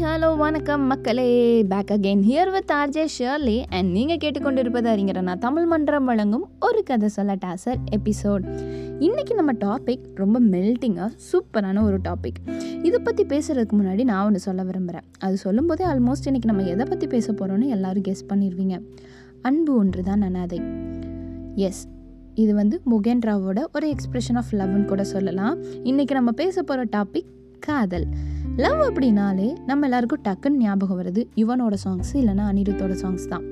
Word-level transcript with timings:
Hello 0.00 0.36
வணக்கம் 0.36 0.82
மக்களே. 0.82 1.62
Back 1.64 1.90
again 1.90 2.22
here 2.22 2.50
with 2.50 2.70
RJ 2.70 3.06
Shirley 3.18 3.64
and 3.68 3.90
நீங்கள் 3.90 4.16
கேட்டுக்கொண்டிருப்பது 4.16 4.84
அறிஞர் 4.84 5.22
நான் 5.22 5.38
தமிழ் 5.38 5.66
மன்றம் 5.66 6.04
வழங்கும் 6.04 6.48
ஒரு 6.60 6.82
கதை 6.82 7.08
சொல்ல 7.08 7.34
டாசர் 7.34 7.76
எபிசோட் 7.96 8.44
இன்றைக்கி 8.98 9.34
நம்ம 9.34 9.52
டாபிக் 9.52 10.02
ரொம்ப 10.14 10.40
மெல்ட்டிங்காக 10.40 11.10
சூப்பரான 11.32 11.82
ஒரு 11.82 11.98
டாபிக் 12.00 12.58
இதை 12.82 12.98
பற்றி 12.98 13.24
பேசுகிறதுக்கு 13.24 13.72
முன்னாடி 13.72 14.04
நான் 14.04 14.24
ஒன்று 14.24 14.38
சொல்ல 14.38 14.62
விரும்புகிறேன் 14.62 15.10
அது 15.18 15.36
சொல்லும்போதே 15.36 15.84
ஆல்மோஸ்ட் 15.84 16.28
இன்றைக்கி 16.30 16.44
நம்ம 16.44 16.62
எதை 16.62 16.86
பற்றி 16.88 17.06
பேச 17.06 17.32
போகிறோன்னு 17.32 17.68
எல்லோரும் 17.68 18.02
கெஸ் 18.02 18.26
பண்ணிடுவீங்க 18.28 18.82
அன்பு 19.42 19.76
ஒன்று 19.76 20.02
தான் 20.02 20.22
அனாதை. 20.22 20.60
எஸ் 21.54 21.88
இது 22.34 22.54
வந்து 22.54 22.80
முகேன் 22.84 23.20
ராவோட 23.26 23.62
ஒரு 23.74 23.94
எக்ஸ்பிரஷன் 23.94 24.34
ஆஃப் 24.34 24.52
லவ்னு 24.52 24.84
கூட 24.84 25.04
சொல்லலாம். 25.04 25.62
இன்றைக்கி 25.62 26.10
நம்ம 26.10 26.32
பேச 26.32 26.62
போகிற 26.62 26.86
டாபிக் 26.96 27.26
காதல். 27.58 28.06
லவ் 28.60 28.80
அப்படின்னாலே 28.80 29.58
நம்ம 29.66 29.84
எல்லாருக்கும் 29.84 30.22
டக்குன்னு 30.24 30.56
ஞாபகம் 30.56 30.98
வருது. 31.02 31.22
யுவனோட 31.36 31.76
சாங்ஸ் 31.84 32.10
இல்லைனா 32.12 32.44
அனிருத்தோட 32.52 32.94
சாங்ஸ் 33.02 33.28
தான். 33.28 33.44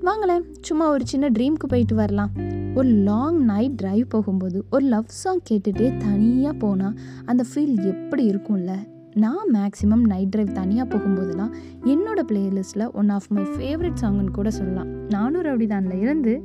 வாங்களேன் 0.00 0.44
சும்மா 0.60 0.88
ஒரு 0.88 1.06
சின்ன 1.06 1.28
ட்ரீம்க்கு 1.28 1.66
போயிட்டு 1.68 1.94
வரலாம். 1.94 2.30
ஒரு 2.74 2.88
லாங் 2.88 3.38
நைட் 3.44 3.74
டிரைவ் 3.74 4.06
போகும்போது 4.08 4.64
ஒரு 4.70 4.86
லவ் 4.86 5.04
சாங் 5.06 5.42
கேட்டுகிட்டே 5.50 5.96
தனியாக 5.96 6.56
போனால் 6.56 6.98
அந்த 7.24 7.44
ஃபீல் 7.54 7.84
எப்படி 7.84 8.30
இருக்கும்ல? 8.30 8.72
நான் 9.14 9.50
மேக்ஸிமம் 9.52 10.06
நைட் 10.06 10.28
டிரைவ் 10.28 10.52
தனியாக 10.52 10.96
போகும்போதெல்லாம் 10.96 11.52
என்னோட 11.84 12.22
பிளேலிஸ்ட்டில் 12.28 12.92
ஒன் 12.92 13.08
ஆஃப் 13.08 13.28
மை 13.28 13.42
ஃபேவரட் 13.42 14.02
சாங்குன்னு 14.02 14.30
கூட 14.30 14.50
சொல்லலாம். 14.50 14.88
நானூறு 15.08 15.56
அப்படிதான்ல 15.56 16.00
இருந்து. 16.00 16.42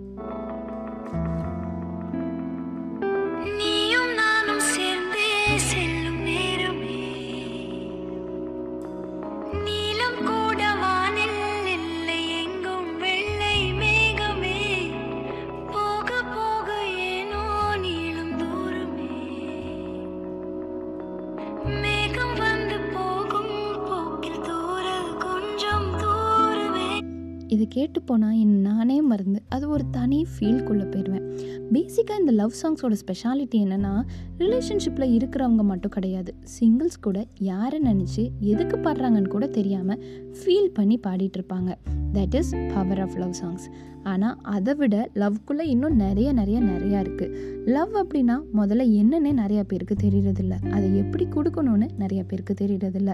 இதை 27.50 27.66
கேட்டு 27.68 28.02
போனால் 28.02 28.38
என் 28.44 28.58
நானே 28.62 29.02
மறந்து. 29.02 29.42
அது 29.48 29.70
ஒரு 29.70 29.84
தனி 29.92 30.20
ஃபீல்குள்ளே 30.34 30.86
போயிடுவேன் 30.92 31.26
பேசிக்காக 31.74 32.20
இந்த 32.20 32.32
லவ் 32.32 32.54
சாங்ஸோட 32.62 32.96
ஸ்பெஷாலிட்டி 33.02 33.56
என்னென்னா 33.56 33.94
ரிலேஷன்ஷிப்பில் 34.38 35.10
இருக்கிறவங்க 35.18 35.64
மட்டும் 35.72 35.92
கிடையாது. 35.92 36.32
சிங்கிள்ஸ் 36.60 37.00
கூட 37.02 37.28
யாரை 37.40 37.80
நினச்சி 37.80 38.24
எதுக்கு 38.40 38.78
பாடுறாங்கன்னு 38.78 39.28
கூட 39.28 39.48
தெரியாமல் 39.48 40.02
ஃபீல் 40.40 40.72
பண்ணி 40.74 41.00
பாடிட்டு 41.08 41.38
இருப்பாங்க. 41.40 41.76
That 42.14 42.36
is 42.36 42.56
power 42.74 43.02
of 43.02 43.18
love 43.18 43.36
songs 43.44 43.68
ஆனால் 44.04 44.38
அதை 44.42 44.74
விட 44.74 45.10
லவ்க்குள்ளே 45.16 45.62
இன்னும் 45.62 45.96
நிறைய 45.96 46.34
நிறைய 46.34 46.60
நிறையா 46.60 47.00
இருக்குது 47.04 47.34
லவ் 47.66 47.94
அப்படின்னா 47.96 48.42
முதல்ல 48.56 48.84
என்னன்னே 49.02 49.32
நிறையா 49.44 49.62
பேருக்கு 49.62 49.96
தெரியறதில்ல. 50.02 50.72
அதை 50.72 50.98
எப்படி 50.98 51.28
கொடுக்கணும்னு 51.36 51.90
நிறைய 51.98 52.24
பேருக்கு 52.24 52.54
தெரியறதில்ல. 52.54 53.14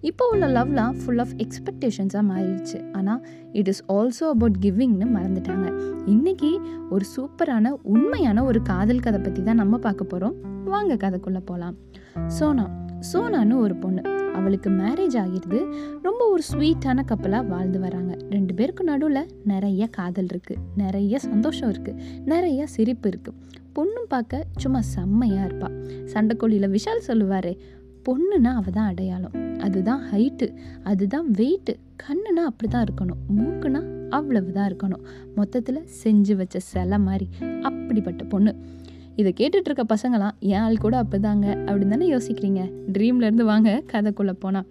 இப்போ 0.00 0.28
உள்ள 0.28 0.46
லவ்லாம் 0.46 0.94
ஃபுல் 1.04 1.18
ஆஃப் 1.18 1.34
எக்ஸ்பெக்டேஷன்ஸாக 1.36 2.22
மாறிடுச்சு. 2.30 2.92
ஆனால் 2.92 3.26
இட் 3.52 3.68
இஸ் 3.68 3.84
ஆல்சோ 3.88 4.22
அபவுட் 4.22 4.56
கிவிங்னு 4.60 5.08
மறந்துட்டாங்க. 5.16 5.98
இன்னைக்கு 6.06 6.60
ஒரு 6.90 7.04
சூப்பரான 7.16 7.72
உண்மையான 7.82 8.44
ஒரு 8.44 8.62
காதல் 8.62 9.00
கதை 9.00 9.20
பற்றி 9.20 9.42
தான் 9.42 9.56
நம்ம 9.56 9.78
பார்க்க 9.78 10.04
போகிறோம் 10.04 10.36
வாங்க 10.64 10.94
கதைக்குள்ளே 10.94 11.42
போகலாம் 11.44 11.76
சோனா. 12.26 12.70
சோனான்னு 13.12 13.56
ஒரு 13.56 13.76
பொண்ணு. 13.76 14.19
அவளுக்கு 14.38 14.70
மேரேஜ் 14.70 15.16
ஆகிடுது. 15.22 15.60
ரொம்ப 16.02 16.22
ஒரு 16.30 16.42
ஸ்வீட்டான 16.50 17.04
கப்பலாக 17.04 17.48
வாழ்ந்து 17.52 17.80
வராங்க. 17.80 18.12
ரெண்டு 18.30 18.54
பேருக்கு 18.54 18.84
நடுவில் 18.84 19.30
நிறைய 19.44 19.86
காதல் 19.86 20.30
இருக்குது 20.34 20.62
நிறைய 20.76 21.18
சந்தோஷம் 21.18 21.70
இருக்குது 21.72 22.00
நிறைய 22.24 22.66
சிரிப்பு 22.66 23.08
இருக்குது 23.10 23.38
பொண்ணும் 23.76 24.08
பார்க்க 24.08 24.46
சும்மா 24.56 24.80
செம்மையாக 24.94 25.46
இருப்பாள் 25.48 25.76
சண்டைக்கோழியில் 26.12 26.72
விஷால் 26.76 27.06
சொல்லுவாரே 27.08 27.54
பொண்ணுன்னா 28.08 28.50
அவள் 28.58 28.72
தான் 28.72 28.86
அடையாளம். 28.86 29.34
அதுதான் 29.58 30.02
ஹைட்டு 30.12 30.46
அதுதான் 30.82 31.26
வெயிட்டு 31.38 31.72
கண்ணுனா 32.02 32.42
அப்படி 32.50 32.68
தான் 32.70 32.84
இருக்கணும். 32.86 33.20
மூக்குனா 33.36 33.80
அவ்வளவு 34.08 34.52
தான் 34.52 34.68
இருக்கணும். 34.70 35.02
மொத்தத்தில் 35.34 35.80
செஞ்சு 36.02 36.34
வச்ச 36.36 36.58
சிலை 36.58 36.98
மாதிரி. 36.98 37.28
அப்படிப்பட்ட 37.62 38.24
பொண்ணு. 38.24 38.52
இதை 39.20 39.32
கேட்டுட்ருக்க 39.40 39.82
பசங்களாம் 39.92 40.36
என் 40.38 40.62
ஆள் 40.64 40.82
கூட 40.84 40.96
அப்படிதாங்க 41.02 41.46
அப்படின்னு 41.66 41.92
தானே 41.94 42.08
யோசிக்கிறீங்க? 42.14 42.62
ட்ரீம்லேருந்து 42.92 43.44
வாங்க 43.52 43.82
கதைக்குள்ளே 43.92 44.34
போனால் 44.44 44.68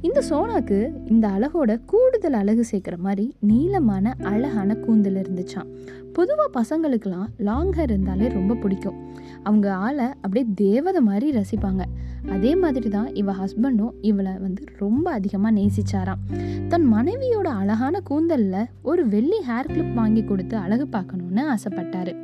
இந்த 0.00 0.22
சோனாக்கு 0.30 0.78
இந்த 1.10 1.26
அழகோட 1.28 1.80
கூடுதல் 1.86 2.38
அழகு 2.40 2.64
சேர்க்குற 2.72 2.96
மாதிரி 2.96 3.26
நீளமான 3.40 4.14
அழகான 4.22 4.74
கூந்தல் 4.74 5.14
இருந்துச்சான் 5.14 5.70
பொதுவாக 6.12 6.50
பசங்களுக்கெல்லாம் 6.56 7.30
லாங் 7.36 7.70
ஹேர் 7.72 7.90
இருந்தாலே 7.90 8.26
ரொம்ப 8.28 8.54
பிடிக்கும். 8.54 8.98
அவங்க 9.42 9.66
ஆளை 9.86 10.04
அப்படியே 10.04 10.44
தேவதை 10.54 11.00
மாதிரி 11.00 11.28
ரசிப்பாங்க. 11.38 11.82
அதே 12.28 12.52
மாதிரி 12.56 12.88
தான் 12.88 13.08
இவ 13.14 13.32
ஹஸ்பண்டும் 13.32 13.94
இவளை 14.00 14.32
வந்து 14.44 14.64
ரொம்ப 14.78 15.06
அதிகமாக 15.10 15.54
நேசிச்சாராம். 15.60 16.22
தன் 16.68 16.86
மனைவியோட 16.92 17.48
அழகான 17.60 18.02
கூந்தலில் 18.10 18.70
ஒரு 18.82 19.08
வெள்ளி 19.08 19.40
ஹேர் 19.48 19.72
கிளிப் 19.72 19.94
வாங்கி 19.94 20.24
கொடுத்து 20.24 20.56
அழகு 20.56 20.86
பார்க்கணுன்னு 20.92 21.42
ஆசைப்பட்டாரு. 21.54 22.14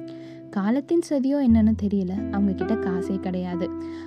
காலத்தின் 0.51 1.03
சதியோ 1.11 1.39
என்னன்னு 1.47 1.73
தெரியல. 1.83 2.31
அவங்க 2.31 2.53
கிட்ட 2.53 2.75
காசே 2.75 3.17
கிடையாது. 3.21 3.67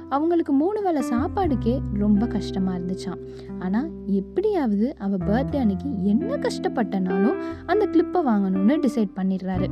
அவங்களுக்கு 0.10 0.54
மூணு 0.54 0.82
வேளை 0.82 1.02
சாப்பாடுக்கே 1.10 1.80
ரொம்ப 1.94 2.28
கஷ்டமா 2.28 2.76
இருந்துச்சாம். 2.76 3.20
ஆனா 3.60 3.82
எப்படியாவது 4.06 4.96
அவ 4.98 5.18
பர்த்டே 5.18 5.56
அன்னைக்கு 5.56 6.04
என்ன 6.04 6.38
கஷ்டப்பட்டனாலும் 6.38 7.38
அந்த 7.66 7.86
கிளிப்பை 7.86 8.22
வாங்கணும்னு 8.30 8.78
டிசைட் 8.86 9.14
பண்ணிடுறாரு. 9.16 9.70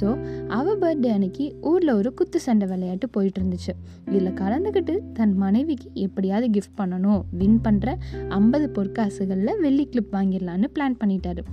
ஸோ 0.00 0.08
அவ 0.48 0.76
பர்த்டே 0.76 1.10
அன்னைக்கு 1.12 1.46
ஊர்ல 1.60 1.94
ஒரு 1.94 2.14
குத்து 2.14 2.40
சண்டை 2.40 2.68
விளையாட்டு 2.68 3.08
போயிட்டு 3.08 3.42
இருந்துச்சு 3.42 3.74
இதில் 4.06 4.38
கலந்துக்கிட்டு 4.42 4.96
தன் 5.12 5.36
மனைவிக்கு 5.36 5.90
எப்படியாவது 5.94 6.48
கிஃப்ட் 6.58 6.78
பண்ணணும் 6.80 7.22
வின் 7.30 7.60
பண்ற 7.60 7.98
ஐம்பது 8.28 8.68
பொற்காசுகளில் 8.76 9.60
வெள்ளி 9.60 9.86
கிளிப் 9.86 10.14
வாங்கிடலான்னு 10.14 10.70
பிளான் 10.78 11.00
பண்ணிட்டாரு. 11.04 11.44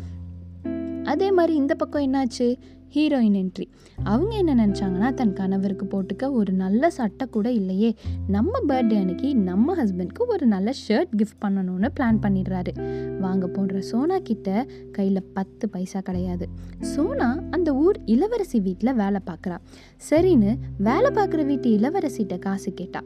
அதே 1.03 1.31
மாதிரி 1.31 1.55
இந்த 1.55 1.75
பக்கம் 1.75 2.03
என்னாச்சு? 2.07 2.47
ஹீரோயின் 2.93 3.35
என்ட்ரி 3.39 3.65
அவங்க 4.03 4.31
என்ன 4.35 4.51
நினச்சாங்கன்னா 4.59 5.13
தன் 5.13 5.33
கணவருக்கு 5.33 5.85
போட்டுக்க 5.91 6.31
ஒரு 6.31 6.51
நல்ல 6.53 6.89
சட்டை 6.89 7.27
கூட 7.27 7.51
இல்லையே. 7.51 7.95
நம்ம 8.27 8.59
பர்த்டே 8.67 8.97
அன்னைக்கு 8.99 9.35
நம்ம 9.35 9.75
ஹஸ்பண்ட்க்கு 9.75 10.23
ஒரு 10.27 10.45
நல்ல 10.45 10.69
ஷர்ட் 10.87 11.11
கிஃப்ட் 11.17 11.41
பண்ணணும்னு 11.45 11.89
பிளான் 11.99 12.19
பண்ணிடுறாரு. 12.23 12.71
வாங்க 13.19 13.47
போன்ற 13.47 13.81
சோனா 13.81 14.17
கிட்ட 14.19 14.65
கையில் 14.91 15.21
பத்து 15.33 15.69
பைசா 15.69 15.99
கிடையாது. 15.99 16.47
சோனா 16.79 17.29
அந்த 17.51 17.75
ஊர் 17.75 17.99
இளவரசி 18.05 18.59
வீட்டில் 18.59 18.93
வேலை 18.93 19.21
பார்க்குறா. 19.29 19.57
சரின்னு 20.09 20.53
வேலை 20.77 21.11
பார்க்குற 21.11 21.45
வீட்டு 21.45 21.69
இளவரசிகிட்ட 21.77 22.39
காசு 22.39 22.71
கேட்டா. 22.73 23.03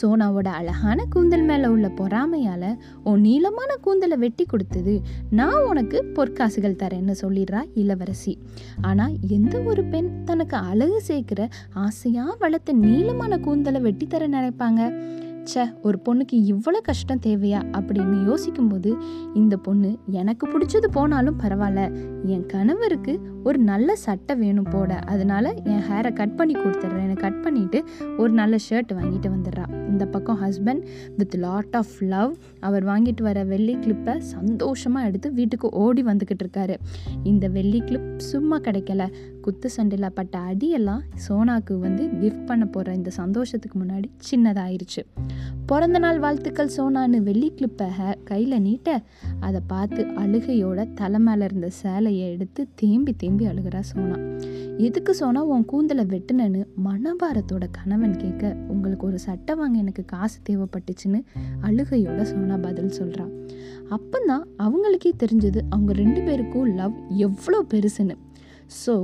சோனாவோட 0.00 0.48
அழகான 0.60 1.04
கூந்தல் 1.10 1.42
மேலே 1.42 1.66
உள்ள 1.66 1.88
பொறாமையால் 2.00 2.68
உன் 3.04 3.20
நீளமான 3.20 3.76
கூந்தலை 3.76 4.16
வெட்டி 4.16 4.44
கொடுத்தது 4.44 4.96
நான் 5.30 5.60
உனக்கு 5.64 5.98
பொற்காசுகள் 6.14 6.80
தரேன்னு 6.84 7.14
சொல்லிடுறா 7.22 7.62
இளவரசி. 7.74 8.34
ஆனால் 8.82 9.14
எந்த 9.28 9.60
ஒரு 9.60 9.84
பெண் 9.84 10.22
தனக்கு 10.24 10.56
அழகு 10.56 11.00
சேர்க்கிற 11.00 11.48
ஆசையாக 11.72 12.36
வளர்த்த 12.38 12.72
நீளமான 12.72 13.38
கூந்தலை 13.38 13.80
வெட்டித்தர 13.82 14.28
நினைப்பாங்க? 14.28 14.80
ச்சே 15.54 15.64
ஒரு 15.82 15.98
பொண்ணுக்கு 16.04 16.32
இவ்வளோ 16.32 16.80
கஷ்டம் 16.82 17.20
தேவையா 17.26 17.58
அப்படின்னு 17.72 18.24
யோசிக்கும்போது 18.24 18.96
இந்த 19.34 19.56
பொண்ணு 19.56 19.98
எனக்கு 20.06 20.46
பிடிச்சது 20.46 20.86
போனாலும் 20.90 21.40
பரவாயில்ல. 21.40 21.98
என் 22.24 22.46
கணவருக்கு 22.46 23.20
ஒரு 23.44 23.58
நல்ல 23.58 23.96
சட்டை 23.96 24.36
வேணும் 24.36 24.66
போட 24.70 24.98
அதனால 24.98 25.54
என் 25.64 25.82
ஹேரை 25.90 26.12
கட் 26.12 26.36
பண்ணி 26.36 26.54
கொடுத்துட்றேன் 26.54 27.18
கட் 27.18 27.42
பண்ணிட்டு 27.42 27.84
ஒரு 28.18 28.32
நல்ல 28.32 28.56
ஷர்ட் 28.70 28.92
வாங்கிட்டு 28.92 29.30
வந்துடுறா. 29.32 29.88
இந்த 29.88 30.06
பக்கம் 30.06 30.42
husband 30.42 30.86
with 31.16 31.34
lot 31.34 31.76
of 31.76 31.94
love 32.00 32.34
அவர் 32.60 32.84
வாங்கிட்டு 32.84 33.22
வர 33.22 33.44
வெள்ளி 33.44 33.76
கிளிப்பை 33.76 34.18
சந்தோஷமாக 34.18 35.06
எடுத்து 35.06 35.32
வீட்டுக்கு 35.32 35.68
ஓடி 35.68 36.02
வந்துக்கிட்டு 36.02 36.46
இருக்காரு. 36.46 36.76
இந்த 37.22 37.48
வெள்ளி 37.48 37.80
கிளிப் 37.80 38.18
சும்மா 38.18 38.58
கிடைக்கல. 38.58 39.12
குத்து 39.46 39.68
சண்டையில் 39.70 40.14
பட்ட 40.14 40.38
அடியெல்லாம் 40.50 41.02
சோனாக்கு 41.24 41.74
வந்து 41.78 42.04
கிஃப்ட் 42.20 42.46
பண்ண 42.46 42.64
போகிற 42.66 42.94
இந்த 42.94 43.10
சந்தோஷத்துக்கு 43.10 43.76
முன்னாடி 43.78 44.08
சின்னதாயிருச்சு. 44.28 45.02
பிறந்த 45.66 45.98
நாள் 45.98 46.18
வாழ்த்துக்கள் 46.18 46.72
சோனான்னு 46.76 47.18
வெள்ளி 47.28 47.48
கிளிப்பை 47.56 47.88
கையில் 48.24 48.56
நீட்ட 48.60 49.02
அதை 49.40 49.60
பார்த்து 49.66 50.04
அழுகையோட 50.22 50.88
தலை 50.94 51.20
மேலே 51.20 51.44
இருந்த 51.44 51.70
சேலையை 51.82 52.26
எடுத்து 52.30 52.68
தேம்பி 52.74 53.12
தேம்பி 53.12 53.46
அழுகிறா 53.46 53.82
சோனா. 53.90 54.18
எதுக்கு 54.78 55.14
சோனா 55.14 55.42
உன் 55.52 55.64
கூந்தலை 55.64 56.04
வெட்டுனேன்னு 56.04 56.62
மனபாரத்தோட 56.84 57.64
கணவன் 57.70 58.16
கேட்க 58.16 58.56
உங்களுக்கு 58.68 59.06
ஒரு 59.06 59.18
சட்டை 59.18 59.54
வாங்க 59.54 59.78
எனக்கு 59.78 60.04
காசு 60.04 60.38
தேவைப்பட்டுச்சுன்னு 60.50 61.20
அழுகையோட 61.62 62.22
சோனா 62.22 62.56
பதில் 62.56 62.94
சொல்கிறா 62.98 63.26
தான் 64.26 64.46
அவங்களுக்கே 64.58 65.10
தெரிஞ்சது 65.24 65.60
அவங்க 65.70 65.92
ரெண்டு 65.92 66.20
பேருக்கும் 66.20 66.70
லவ் 66.74 66.94
எவ்வளோ 67.16 67.58
பெருசுன்னு. 67.74 68.16
ஸோ 68.84 68.94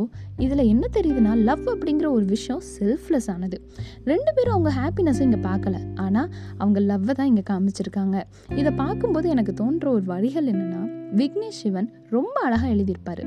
இதில் 0.44 0.62
என்ன 0.72 0.84
தெரியுதுன்னா 0.96 1.32
லவ் 1.48 1.64
அப்படிங்கிற 1.72 2.06
ஒரு 2.10 2.24
விஷயம் 2.24 2.62
செல்ஃப்லெஸ் 2.76 3.28
ஆனது. 3.34 3.58
ரெண்டு 4.04 4.30
பேரும் 4.36 4.54
அவங்க 4.56 4.72
ஹாப்பினஸ்ஸை 4.80 5.20
இங்கே 5.20 5.40
பார்க்கல. 5.48 5.76
ஆனால் 5.94 6.28
அவங்க 6.58 6.80
லவ்வை 6.80 7.10
தான் 7.10 7.30
இங்கே 7.32 7.44
காமிச்சிருக்காங்க. 7.50 8.22
இதை 8.56 8.72
பார்க்கும்போது 8.72 9.28
எனக்கு 9.28 9.54
தோன்ற 9.54 9.90
ஒரு 9.90 10.04
வரிகள் 10.04 10.50
என்னென்னா 10.52 10.82
விக்னேஷ் 11.20 11.60
சிவன் 11.62 11.90
ரொம்ப 12.10 12.36
அழகாக 12.40 12.72
எழுதியிருப்பார். 12.74 13.24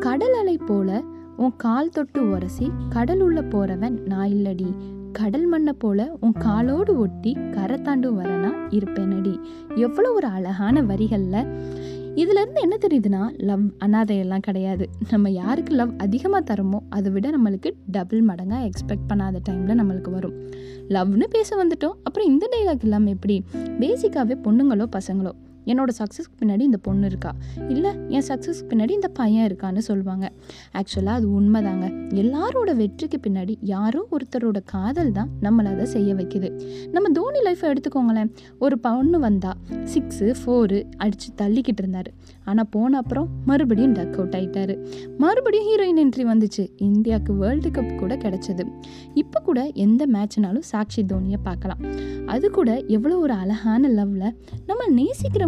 கடல் 0.00 0.36
அலை 0.40 0.56
போல 0.70 1.02
உன் 1.36 1.56
கால் 1.56 1.90
தொட்டு 1.90 2.20
உரசி 2.30 2.66
கடல் 2.88 3.20
உள்ள 3.20 3.40
போகிறவன் 3.42 4.02
நான் 4.04 4.28
இல்லடி. 4.28 4.68
கடல் 5.12 5.46
மண்ணை 5.46 5.72
போல 5.72 6.16
உன் 6.20 6.32
காலோடு 6.32 6.98
ஒட்டி 6.98 7.32
கரை 7.56 7.76
தாண்டு 7.82 8.14
வரனா 8.14 8.50
இருப்பேனடி. 8.70 9.34
எவ்வளோ 9.74 10.12
ஒரு 10.12 10.26
அழகான 10.26 10.82
வரிகளில் 10.82 11.50
இதுலேருந்து 12.16 12.60
என்ன 12.60 12.76
தெரியுதுன்னா 12.80 13.20
லவ் 13.38 13.62
அனாதையெல்லாம் 13.78 14.38
கிடையாது. 14.38 14.88
நம்ம 15.10 15.30
யாருக்கு 15.30 15.74
லவ் 15.74 15.92
அதிகமாக 15.98 16.54
தரோமோ 16.54 16.78
அதை 16.88 17.12
விட 17.12 17.30
நம்மளுக்கு 17.38 17.70
டபுள் 17.86 18.24
மடங்காக 18.24 18.68
எக்ஸ்பெக்ட் 18.68 19.08
பண்ணாத 19.08 19.40
டைமில் 19.48 19.78
நம்மளுக்கு 19.80 20.10
வரும். 20.10 20.36
லவ்னு 20.88 21.26
பேச 21.26 21.66
வந்துட்டோம். 21.66 21.96
அப்புறம் 22.02 22.28
இந்த 22.28 22.48
டைலாக் 22.52 22.82
இல்லாமல் 22.82 23.12
எப்படி? 23.12 23.44
பேசிக்காகவே 23.80 24.36
பொண்ணுங்களோ 24.44 24.86
பசங்களோ 24.96 25.32
என்னோட 25.66 25.90
சக்ஸஸ்க்கு 25.98 26.36
பின்னாடி 26.40 26.60
இந்த 26.60 26.76
பொண்ணு 26.76 27.06
இருக்கா? 27.06 27.32
இல்லை 27.68 27.90
என் 28.08 28.26
சக்ஸஸ்க்கு 28.28 28.68
பின்னாடி 28.68 28.90
இந்த 28.90 29.08
பையன் 29.08 29.46
இருக்கான்னு 29.48 29.78
சொல்லுவாங்க. 29.78 30.32
ஆக்சுவலாக 30.78 31.18
அது 31.20 31.28
உண்மைதாங்க. 31.40 31.86
எல்லாரோட 32.22 32.76
வெற்றிக்கு 32.76 33.20
பின்னாடி 33.26 33.56
யாரோ 33.60 34.06
ஒருத்தரோட 34.14 34.58
காதல் 34.64 35.12
தான் 35.12 35.30
நம்மளை 35.42 35.70
அதை 35.74 35.86
செய்ய 35.86 36.14
வைக்குது. 36.14 36.50
நம்ம 36.90 37.08
தோனி 37.08 37.40
லைஃப்பை 37.40 37.74
எடுத்துக்கோங்களேன். 37.74 38.30
ஒரு 38.58 38.78
பொண்ணு 38.78 39.18
வந்தால் 39.18 39.58
சிக்ஸு 39.94 40.28
ஃபோரு 40.40 40.80
அடித்து 40.96 41.28
தள்ளிக்கிட்டு 41.44 41.82
இருந்தார். 41.84 42.10
ஆனால் 42.44 42.68
போன 42.70 42.96
அப்புறம் 42.96 43.28
மறுபடியும் 43.46 43.92
டக் 43.92 44.16
அவுட் 44.18 44.36
ஆகிட்டார் 44.38 44.74
மறுபடியும் 45.18 45.68
ஹீரோயின் 45.70 46.00
என்ட்ரி 46.02 46.24
வந்துச்சு. 46.32 46.62
இந்தியாவுக்கு 46.76 47.32
வேர்ல்டு 47.34 47.70
கப் 47.70 47.94
கூட 47.98 48.14
கிடைச்சது. 48.16 48.64
இப்போ 49.14 49.40
கூட 49.40 49.60
எந்த 49.86 50.06
மேட்ச்னாலும் 50.06 50.66
சாக்ஷி 50.72 51.02
தோனியை 51.12 51.40
பார்க்கலாம். 51.42 51.80
அது 52.26 52.46
கூட 52.50 52.70
எவ்வளோ 52.96 53.16
ஒரு 53.18 53.34
அழகான 53.42 53.88
லவ்வில் 53.88 54.34
நம்ம 54.66 54.82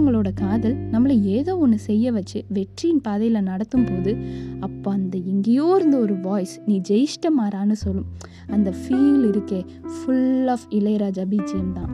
மற்றவங்களோட 0.06 0.30
காதல் 0.34 0.74
நம்மளை 0.92 1.14
ஏதோ 1.20 1.52
ஒன்று 1.56 1.78
செய்ய 1.78 2.12
வச்சு 2.12 2.44
வெற்றியின் 2.48 3.00
பாதையில் 3.00 3.42
நடத்தும் 3.42 3.84
போது 3.84 4.12
அப்போ 4.60 4.90
அந்த 4.90 5.18
எங்கேயோ 5.18 5.72
இருந்த 5.76 5.96
ஒரு 5.96 6.14
வாய்ஸ் 6.20 6.54
நீ 6.66 6.80
ஜெயிஷ்ட 6.88 7.26
மாறான்னு 7.40 7.72
சொல்லும். 7.72 8.06
அந்த 8.46 8.70
ஃபீல் 8.70 9.24
இருக்கே 9.30 9.60
ஃபுல் 9.94 10.46
ஆஃப் 10.46 10.66
இளையராஜா 10.70 11.24
பிஜிஎம் 11.30 11.72
தான். 11.72 11.92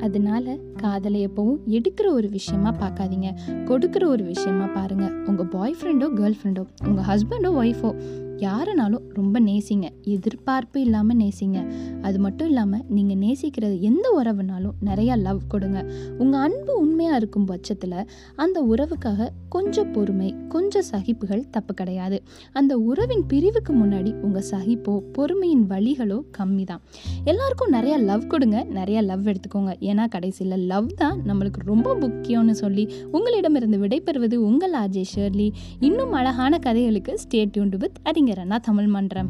அதனால 0.00 0.56
காதலை 0.76 1.28
எப்பவும் 1.28 1.60
எடுக்கிற 1.68 2.06
ஒரு 2.10 2.28
விஷயமா 2.28 2.74
பார்க்காதீங்க. 2.80 3.28
கொடுக்குற 3.64 4.04
ஒரு 4.06 4.24
விஷயமா 4.24 4.66
பாருங்க. 4.66 5.06
உங்கள் 5.26 5.46
பாய் 5.46 5.76
ஃப்ரெண்டோ 5.80 6.08
கேர்ள் 6.20 6.38
ஃப்ரெண்டோ 6.40 6.64
உங்கள் 6.86 7.04
ஹஸ்பண்டோ 7.04 7.52
ஒய்ஃபோ 7.62 7.90
யாருனாலும் 8.38 9.04
ரொம்ப 9.12 9.40
நேசிங்க. 9.40 9.88
எதிர்பார்ப்பு 10.02 10.80
இல்லாமல் 10.80 11.16
நேசிங்க. 11.16 11.58
அது 12.02 12.18
மட்டும் 12.18 12.48
இல்லாமல் 12.48 12.84
நீங்கள் 12.88 13.16
நேசிக்கிறது 13.16 13.80
எந்த 13.80 14.22
உறவுனாலும் 14.22 14.74
நிறையா 14.84 15.18
லவ் 15.18 15.40
கொடுங்க. 15.48 15.92
உங்கள் 16.18 16.40
அன்பு 16.40 16.78
உண்மையாக 16.78 17.16
இருக்கும் 17.16 17.44
பட்சத்தில் 17.44 18.06
அந்த 18.36 18.62
உறவுக்காக 18.62 19.28
கொஞ்சம் 19.48 19.92
பொறுமை 19.92 20.34
கொஞ்சம் 20.48 20.82
சகிப்புகள் 20.82 21.44
தப்பு 21.50 21.74
கிடையாது. 21.74 22.22
அந்த 22.52 22.78
உறவின் 22.78 23.26
பிரிவுக்கு 23.26 23.72
முன்னாடி 23.72 24.20
உங்கள் 24.20 24.44
சகிப்போ 24.50 25.00
பொறுமையின் 25.12 25.66
வழிகளோ 25.70 26.20
கம்மி 26.38 26.64
தான் 26.64 26.80
எல்லாருக்கும் 27.24 27.72
நிறையா 27.72 27.98
லவ் 27.98 28.26
கொடுங்க 28.26 28.66
நிறையா 28.74 29.04
லவ் 29.04 29.28
எடுத்துக்கோங்க. 29.28 29.74
ஏன்னா 29.80 30.08
கடைசியில் 30.08 30.56
லவ் 30.56 30.86
தான் 30.94 31.20
நம்மளுக்கு 31.26 31.60
ரொம்ப 31.64 31.94
முக்கியம்னு 31.94 32.50
சொல்லி 32.50 32.88
உங்களிடமிருந்து 33.12 33.78
விடைபெறுவது 33.78 34.34
உங்கள் 34.34 34.72
ஆஜே 34.72 35.04
ஷேர்லி. 35.14 35.50
இன்னும் 35.80 36.12
அழகான 36.12 36.58
கதைகளுக்கு 36.58 37.18
ஸ்டே 37.24 37.50
டியூன்டு 37.54 37.76
வித் 37.76 37.98
அறிஞரண்ணா 38.24 38.58
தமிழ் 38.58 38.86
மன்றம் 38.86 39.28